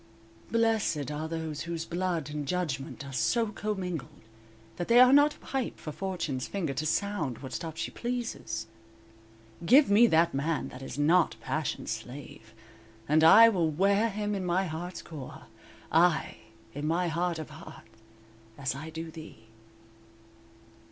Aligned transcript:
_"Blessed 0.51 1.11
are 1.11 1.29
those 1.29 1.61
whose 1.61 1.85
blood 1.85 2.27
And 2.31 2.47
judgment 2.47 3.05
are 3.05 3.13
so 3.13 3.49
commingled, 3.51 4.23
That 4.77 4.87
they 4.87 4.99
are 4.99 5.13
not 5.13 5.35
a 5.35 5.37
pipe 5.37 5.77
for 5.77 5.91
Fortune's 5.91 6.47
finger 6.47 6.73
'To 6.73 6.87
sound 6.87 7.37
what 7.37 7.53
stop 7.53 7.77
she 7.77 7.91
pleases.' 7.91 8.65
'Give 9.63 9.91
me 9.91 10.07
that 10.07 10.33
man 10.33 10.69
that 10.69 10.81
is 10.81 10.97
not 10.97 11.35
passion's 11.39 11.91
slave,' 11.91 12.55
And 13.07 13.23
I 13.23 13.47
will 13.49 13.69
wear 13.69 14.09
him 14.09 14.33
in 14.33 14.43
my 14.43 14.65
heart's 14.65 15.03
core, 15.03 15.43
Ay, 15.91 16.37
in 16.73 16.87
my 16.87 17.07
heart 17.07 17.37
of 17.37 17.51
heart 17.51 17.85
as 18.57 18.73
I 18.73 18.89
do 18.89 19.11
thee." 19.11 19.45